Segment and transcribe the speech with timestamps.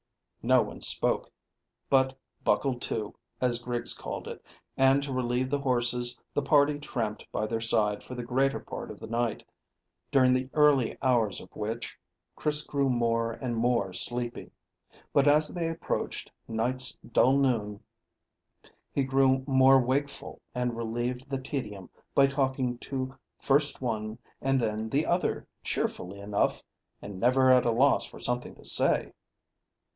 [0.41, 1.31] No one spoke,
[1.87, 4.43] but "buckled to," as Griggs called it,
[4.75, 8.89] and to relieve the horses the party tramped by their side for the greater part
[8.89, 9.43] of the night,
[10.11, 11.95] during the early hours of which
[12.35, 14.49] Chris grew more and more sleepy;
[15.13, 17.79] but as they approached "night's dull noon,"
[18.91, 24.89] he grew more wakeful and relieved the tedium by talking to first one and then
[24.89, 26.63] the other cheerfully enough,
[27.03, 29.13] and never at a loss for something to say.